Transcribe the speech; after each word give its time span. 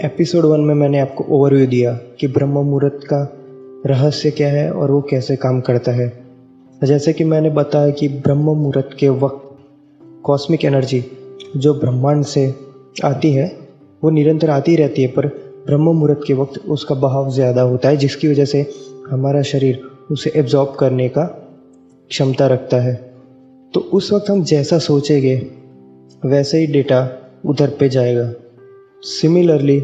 Episode 0.00 0.44
one 0.44 0.60
में 0.60 0.74
मैंने 0.74 0.98
आपको 0.98 1.24
ओवरव्यू 1.24 1.66
दिया 1.66 1.92
कि 1.92 2.26
ब्रह्म 2.26 2.50
मुहूर्त 2.50 3.00
का 3.04 3.36
रहस्य 3.86 4.30
क्या 4.30 4.48
है 4.48 4.72
और 4.72 4.90
वो 4.90 5.00
कैसे 5.00 5.36
काम 5.36 5.60
करता 5.60 5.92
है। 5.92 6.22
जैसे 6.84 7.12
कि 7.12 7.24
मैंने 7.24 7.50
बताया 7.50 7.90
कि 7.90 8.08
ब्रह्म 8.08 8.40
मुहूर्त 8.40 8.90
के 8.98 9.08
वक्त 9.08 9.58
कॉस्मिक 10.24 10.64
एनर्जी 10.64 11.04
जो 11.56 11.74
ब्रह्मांड 11.74 12.24
से 12.24 12.54
आती 13.04 13.32
है, 13.32 13.58
वो 14.04 14.10
निरंतर 14.10 14.50
आती 14.50 14.76
रहती 14.76 15.02
है, 15.02 15.08
पर 15.08 15.26
ब्रह्म 15.66 15.82
मुहूर्त 15.82 16.20
के 16.26 16.34
वक्त 16.34 16.58
उसका 16.58 16.94
बहाव 16.94 17.30
ज़्यादा 17.30 17.62
होता 17.62 17.88
है, 17.88 17.96
जिसकी 17.96 18.28
वजह 18.28 18.44
से 18.44 18.66
हमारा 19.10 19.42
शरीर 19.42 19.82
उसे 20.10 20.32
एब्जॉर्ब 20.36 20.76
करने 20.80 21.08
का 21.08 21.24
क्षमता 22.10 22.46
रखता 22.46 22.76
है। 22.76 22.94
तो 23.74 23.80
उस 23.80 24.12
वक्त 24.12 24.30
हम 24.30 24.42
जैसा 24.44 24.78
सोचेंगे, 24.78 25.50
वैसे 26.26 26.58
ही 26.58 26.66
डेटा 26.66 27.08
उधर 27.46 27.70
पे 27.70 27.88
जाएगा। 27.88 28.32
सिमिलरली 29.02 29.78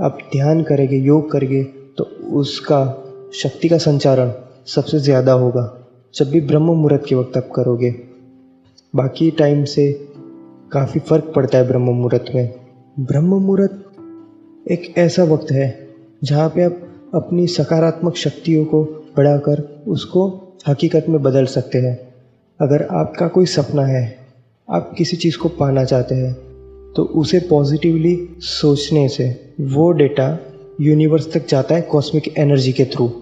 आप 0.00 0.18
ध्यान 0.32 0.62
करेंगे, 0.62 0.96
योग 0.96 1.30
करेंगे 1.30 1.62
तो 1.98 2.04
उसका 2.32 2.80
शक्ति 3.34 3.68
का 3.68 3.78
संचारण 3.78 4.30
सबसे 4.66 4.98
ज़्यादा 4.98 5.32
होगा। 5.32 5.64
जब 6.14 6.30
भी 6.30 6.40
ब्रह्म 6.40 6.64
मुहूर्त 6.66 7.04
के 7.08 7.14
वक्त 7.14 7.36
आप 7.36 7.48
करोगे, 7.56 7.90
बाकी 8.94 9.30
टाइम 9.30 9.64
से 9.64 9.92
काफ़ी 10.72 11.00
फ़र्क 11.00 11.32
पड़ता 11.36 11.58
है 11.58 11.66
ब्रह्म 11.68 11.90
मुहूर्त 11.90 12.24
में। 12.34 12.54
ब्रह्म 13.00 13.26
मुहूर्त 13.26 14.70
एक 14.70 14.94
ऐसा 14.98 15.24
वक्त 15.24 15.50
है, 15.52 15.88
जहाँ 16.24 16.48
पे 16.48 16.62
आप 16.62 16.80
अपनी 17.14 17.46
सकारात्मक 17.46 18.16
शक्तियों 18.16 18.64
को 18.64 18.82
बढ़ाकर 19.16 19.62
उसको 19.88 20.28
हकीकत 20.68 21.06
में 21.08 21.22
बदल 21.22 21.46
सकते 21.46 21.78
हैं। 21.78 21.98
अगर 22.60 22.86
आपका 22.92 23.28
कोई 23.28 23.46
सपना 23.46 23.86
है, 23.86 24.04
आप 24.68 24.94
किसी 24.98 25.16
चीज़ 25.16 25.38
को 25.38 25.48
पाना 25.48 25.84
चाहते 25.84 26.14
हैं 26.14 26.49
तो 26.96 27.02
उसे 27.02 27.40
पॉजिटिवली 27.40 28.28
सोचने 28.38 29.08
से 29.08 29.54
वो 29.60 29.92
डेटा 29.92 30.38
यूनिवर्स 30.80 31.32
तक 31.32 31.46
जाता 31.48 31.74
है 31.74 31.82
कॉस्मिक 31.82 32.38
एनर्जी 32.38 32.72
के 32.72 32.84
थ्रू 32.84 33.12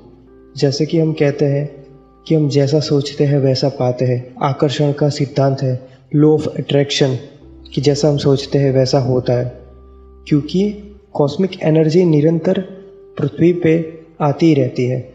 जैसे 0.56 0.86
कि 0.86 0.98
हम 0.98 1.12
कहते 1.12 1.44
हैं 1.44 1.86
कि 2.26 2.34
हम 2.34 2.48
जैसा 2.48 2.80
सोचते 2.80 3.24
हैं 3.24 3.38
वैसा 3.38 3.68
पाते 3.68 4.04
हैं। 4.04 4.34
आकर्षण 4.42 4.92
का 4.92 5.08
सिद्धांत 5.08 5.62
है 5.62 5.88
लो 6.14 6.34
ऑफ़ 6.34 6.48
अट्रैक्शन 6.48 7.18
कि 7.74 7.80
जैसा 7.80 8.08
हम 8.08 8.16
सोचते 8.16 8.58
हैं 8.58 8.72
वैसा 8.72 8.98
होता 8.98 9.32
है। 9.32 9.58
क्योंकि 10.28 10.76
कॉस्मिक 11.12 11.50
एनर्जी 11.62 12.04
निरंतर 12.04 12.60
पृथ्वी 13.18 13.52
पे 13.52 14.00
आती 14.20 14.54
रहती 14.54 14.84
है। 14.84 15.14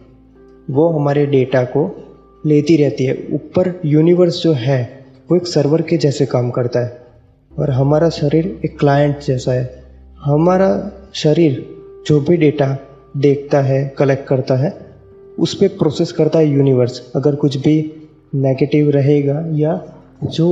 वो 0.70 0.90
हमारे 0.90 1.26
डेटा 1.26 1.64
को 1.64 2.10
लेती 2.46 2.78
रहती 2.78 3.06
है। 3.06 3.28
ऊपर 3.32 3.82
यूनिवर्स 3.86 4.44
जो 4.44 4.54
है, 4.54 5.06
वो 5.32 5.38
एक 5.38 5.48
सर्वर 5.48 5.82
के 5.82 5.98
जैसे 5.98 6.26
काम 6.26 6.52
करता 6.52 6.80
है। 6.80 7.03
और 7.60 7.72
हमारा 7.72 8.10
शरीर 8.10 8.60
एक 8.66 8.80
क्लाइंट 8.80 9.20
जैसा 9.20 9.52
है। 9.52 9.84
हमारा 10.24 10.70
शरीर 11.14 11.66
जो 12.08 12.20
भी 12.20 12.38
डेटा 12.38 12.78
देखता 13.18 13.62
है 13.62 13.94
कलेक्ट 13.98 14.28
करता 14.28 14.56
है, 14.56 14.74
उस 15.40 15.54
पर 15.54 15.68
प्रोसेस 15.68 16.12
करता 16.12 16.40
है 16.40 16.48
यूनिवर्स 16.48 17.12
अगर 17.16 17.36
कुछ 17.36 17.58
भी 17.58 17.76
नेगेटिव 18.36 18.90
रहेगा 18.90 19.44
या 19.52 19.82
जो 20.24 20.48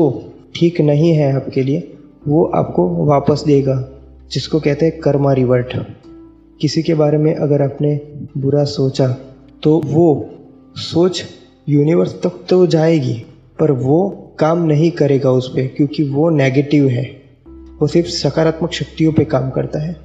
ठीक 0.56 0.82
नहीं 0.82 1.12
है 1.14 1.32
आपके 1.34 1.64
लिए, 1.64 1.94
वो 2.28 2.44
आपको 2.46 2.88
वापस 3.06 3.44
देगा, 3.48 3.76
जिसको 4.32 4.60
कहते 4.60 4.86
हैं 4.86 5.00
कर्मा 5.00 5.34
रिवर्ट 5.34 5.74
किसी 6.62 6.84
के 6.84 6.94
बारे 6.94 7.18
में 7.18 7.34
अगर 7.36 7.62
आपने 7.62 8.00
बुरा 8.38 8.64
सोचा 8.64 9.08
तो 9.64 9.82
वो 9.86 10.30
सोच 10.76 11.24
यूनिवर्स 11.70 12.14
तक 12.22 12.40
तो 12.50 12.66
जाएगी, 12.68 13.14
पर 13.60 13.72
वो 13.72 14.31
काम 14.40 14.66
नहीं 14.66 14.92
करेगा 14.92 15.32
उस 15.32 15.50
पर 15.50 15.68
क्योंकि 15.68 16.04
वो 16.04 16.30
नेगेटिव 16.30 16.88
है। 16.88 17.22
वो 17.82 17.88
सिर्फ़ 17.88 18.10
सकारात्मक 18.10 18.72
शक्तियों 18.72 19.14
पे 19.14 19.26
काम 19.26 19.50
करता 19.50 19.80
है। 19.80 19.96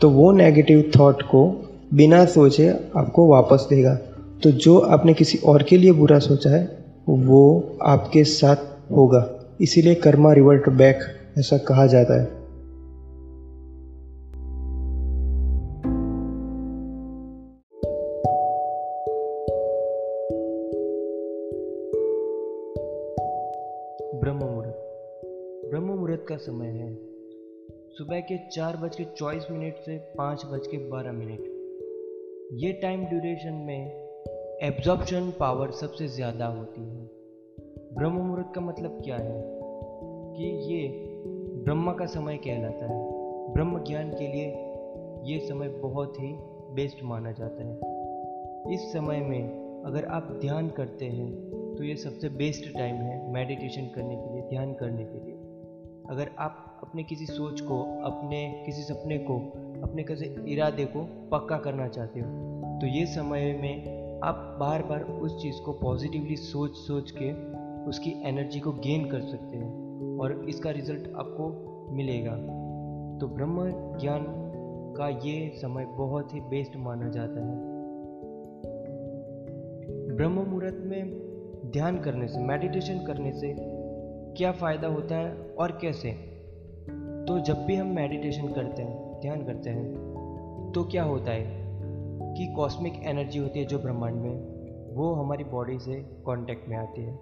तो 0.00 0.10
वो 0.10 0.32
नेगेटिव 0.32 0.90
थॉट 0.98 1.22
को 1.22 1.70
बिना 1.94 2.24
सोचे 2.24 2.68
आपको 2.96 3.26
वापस 3.26 3.66
देगा। 3.70 3.94
तो 4.42 4.50
जो 4.50 4.78
आपने 4.78 5.14
किसी 5.14 5.38
और 5.38 5.62
के 5.62 5.76
लिए 5.76 5.92
बुरा 5.92 6.18
सोचा 6.18 6.50
है, 6.50 6.78
वो 7.08 7.76
आपके 7.82 8.24
साथ 8.24 8.56
होगा। 8.92 9.30
इसीलिए 9.60 9.94
कर्मा 9.94 10.32
रिवर्ट 10.32 10.68
बैक, 10.68 10.98
ऐसा 11.38 11.58
कहा 11.58 11.86
जाता 11.86 12.20
है। 12.20 12.43
ब्रह्म 24.20 24.36
मुहूर्त 24.36 24.74
ब्रह्म 25.70 25.84
मुहूर्त 25.84 26.26
का 26.28 26.36
समय 26.36 26.66
है 26.66 26.94
सुबह 27.90 28.20
के 28.20 28.36
चार 28.48 28.76
बज 28.76 28.96
के 28.96 29.04
चौबीस 29.04 29.46
मिनट 29.50 29.76
से 29.76 29.98
पाँच 29.98 30.46
बज 30.46 30.66
के 30.66 30.76
बारह 30.76 31.12
मिनट। 31.12 31.40
ये 32.52 32.72
टाइम 32.72 33.04
ड्यूरेशन 33.04 33.52
में 33.52 33.90
एब्जॉर्प्शन 34.62 35.32
पावर 35.40 35.70
सबसे 35.70 36.08
ज़्यादा 36.08 36.46
होती 36.46 36.80
है। 36.80 37.10
ब्रह्म 37.94 38.12
मुहूर्त 38.12 38.52
का 38.54 38.60
मतलब 38.60 39.02
क्या 39.04 39.16
है? 39.16 39.42
कि 40.36 40.74
ये 40.74 40.88
ब्रह्मा 41.64 41.92
का 41.92 42.06
समय 42.06 42.36
कहलाता 42.36 42.86
है। 42.86 43.02
ब्रह्म 43.52 43.84
ज्ञान 43.84 44.10
के 44.10 44.28
लिए 44.28 44.46
ये 45.32 45.48
समय 45.48 45.68
बहुत 45.68 46.14
ही 46.20 46.34
बेस्ट 46.74 47.04
माना 47.04 47.32
जाता 47.32 47.64
है। 47.64 47.74
इस 48.74 48.92
समय 48.92 49.20
में 49.20 49.64
अगर 49.86 50.04
आप 50.04 50.38
ध्यान 50.40 50.68
करते 50.68 51.04
हैं 51.04 51.63
तो 51.76 51.84
ये 51.84 51.96
सबसे 51.96 52.28
बेस्ट 52.28 52.72
टाइम 52.74 52.96
है 52.96 53.32
मेडिटेशन 53.32 53.86
करने 53.94 54.16
के 54.16 54.32
लिए, 54.32 54.42
ध्यान 54.50 54.72
करने 54.72 55.04
के 55.04 55.24
लिए। 55.24 55.34
अगर 56.10 56.30
आप 56.38 56.80
अपने 56.82 57.02
किसी 57.02 57.26
सोच 57.26 57.60
को, 57.60 57.80
अपने 58.04 58.62
किसी 58.66 58.82
सपने 58.82 59.18
को, 59.18 59.38
अपने 59.82 60.02
किसी 60.02 60.24
इरादे 60.52 60.84
को 60.84 61.02
पक्का 61.30 61.58
करना 61.58 61.88
चाहते 61.88 62.20
हो 62.20 62.26
तो 62.80 62.86
ये 62.86 63.06
समय 63.06 63.52
में 63.62 64.20
आप 64.20 64.56
बार 64.60 64.82
बार 64.82 65.02
उस 65.02 65.42
चीज़ 65.42 65.60
को 65.62 65.72
पॉजिटिवली 65.72 66.36
सोच 66.36 66.76
सोच 66.76 67.10
के 67.10 67.32
उसकी 67.88 68.10
एनर्जी 68.24 68.60
को 68.60 68.72
गेन 68.72 69.04
कर 69.10 69.20
सकते 69.20 69.56
हैं 69.56 70.18
और 70.18 70.44
इसका 70.48 70.70
रिज़ल्ट 70.70 71.12
आपको 71.16 71.48
मिलेगा। 71.92 72.36
तो 73.20 73.26
ब्रह्म 73.26 73.70
ज्ञान 73.98 74.24
का 74.96 75.08
ये 75.08 75.48
समय 75.56 75.84
बहुत 75.84 76.34
ही 76.34 76.40
बेस्ट 76.40 76.76
माना 76.76 77.08
जाता 77.08 77.40
है। 77.40 77.56
ब्रह्म 80.16 80.32
मुहूर्त 80.32 80.82
में 80.84 81.33
ध्यान 81.64 81.98
करने 81.98 82.26
से 82.28 82.38
मेडिटेशन 82.38 82.98
करने 83.06 83.32
से 83.32 83.54
क्या 84.36 84.52
फ़ायदा 84.52 84.88
होता 84.88 85.16
है 85.16 85.32
और 85.58 85.72
कैसे? 85.72 86.10
तो 87.28 87.38
जब 87.38 87.64
भी 87.66 87.76
हम 87.76 87.86
मेडिटेशन 87.86 88.48
करते 88.48 88.82
हैं, 88.82 89.20
ध्यान 89.20 89.44
करते 89.44 89.70
हैं 89.70 90.72
तो 90.74 90.84
क्या 90.84 91.02
होता 91.02 91.30
है 91.30 92.34
कि 92.34 92.46
कॉस्मिक 92.46 93.00
एनर्जी 93.04 93.38
होती 93.38 93.58
है 93.58 93.66
जो 93.66 93.78
ब्रह्मांड 93.78 94.16
में, 94.16 94.94
वो 94.94 95.12
हमारी 95.14 95.44
बॉडी 95.44 95.78
से 95.78 95.94
कांटेक्ट 96.26 96.68
में 96.68 96.76
आती 96.76 97.02
है 97.02 97.14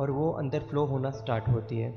और 0.00 0.10
वो 0.10 0.30
अंदर 0.32 0.60
फ्लो 0.60 0.84
होना 0.84 1.10
स्टार्ट 1.10 1.48
होती 1.48 1.78
है। 1.78 1.90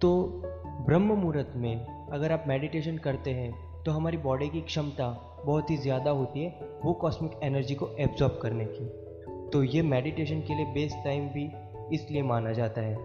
तो 0.00 0.42
ब्रह्म 0.86 1.14
मुहूर्त 1.14 1.52
में 1.56 2.08
अगर 2.08 2.32
आप 2.32 2.44
मेडिटेशन 2.48 2.98
करते 2.98 3.30
हैं 3.30 3.52
तो 3.84 3.92
हमारी 3.92 4.16
बॉडी 4.16 4.48
की 4.48 4.60
क्षमता 4.60 5.08
बहुत 5.46 5.70
ही 5.70 5.76
ज़्यादा 5.76 6.10
होती 6.10 6.44
है 6.44 6.70
वो 6.84 6.92
कॉस्मिक 6.92 7.32
एनर्जी 7.42 7.74
को 7.74 7.88
एब्जॉर्ब 7.98 8.38
करने 8.42 8.64
की। 8.64 9.11
तो 9.52 9.62
ये 9.62 9.82
मेडिटेशन 9.82 10.40
के 10.40 10.54
लिए 10.54 10.64
बेस्ट 10.74 10.96
टाइम 11.04 11.28
भी 11.28 11.50
इसलिए 11.94 12.22
माना 12.22 12.52
जाता 12.52 12.80
है। 12.80 12.96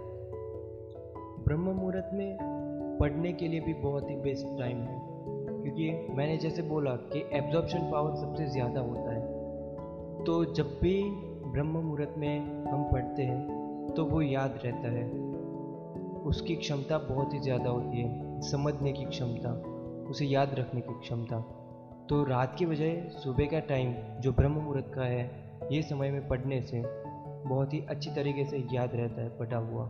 ब्रह्म 1.46 1.72
मुहूर्त 1.72 2.10
में 2.14 2.38
पढ़ने 3.00 3.32
के 3.34 3.48
लिए 3.48 3.60
भी 3.60 3.74
बहुत 3.76 4.10
ही 4.10 4.16
बेस्ट 4.16 4.46
टाइम 4.60 4.78
है, 4.78 5.00
क्योंकि 5.64 6.14
मैंने 6.16 6.38
जैसे 6.38 6.62
बोला 6.62 6.92
कि 7.08 7.24
एब्जॉर्प्शन 7.34 7.90
पावर 7.92 8.16
सबसे 8.16 8.46
ज़्यादा 8.46 8.82
होता 8.82 9.14
है। 9.14 10.24
तो 10.26 10.44
जब 10.54 10.78
भी 10.82 11.02
ब्रह्म 11.48 11.68
मुहूर्त 11.70 12.14
में 12.18 12.40
हम 12.66 12.84
पढ़ते 12.84 13.24
हैं 13.24 13.94
तो 13.96 14.06
वो 14.06 14.22
याद 14.22 14.60
रहता 14.66 14.92
है। 14.92 15.06
उसकी 16.24 16.56
क्षमता 16.56 16.98
बहुत 17.00 17.34
ही 17.34 17.40
ज़्यादा 17.40 17.70
होती 17.70 18.02
है, 18.02 18.42
समझने 18.42 18.92
की 18.94 19.06
क्षमता, 19.06 19.52
उसे 20.10 20.26
याद 20.26 20.56
रखने 20.60 20.82
की 20.82 21.00
क्षमता। 21.00 21.40
तो 22.10 22.24
रात 22.24 22.56
के 22.60 22.66
बजाय 22.66 22.96
सुबह 23.16 23.46
का 23.46 23.60
टाइम 23.66 23.94
जो 24.22 24.32
ब्रह्म 24.32 24.54
मुहूर्त 24.54 24.92
का 24.96 25.04
है 25.04 25.26
ये 25.72 25.82
समय 25.82 26.12
में 26.12 26.28
पढ़ने 26.28 26.62
से 26.62 26.82
बहुत 27.50 27.74
ही 27.74 27.86
अच्छी 27.90 28.10
तरीके 28.10 28.46
से 28.46 28.68
याद 28.74 28.92
रहता 28.94 29.22
है 29.22 29.38
पढ़ा 29.38 29.58
हुआ। 29.58 29.90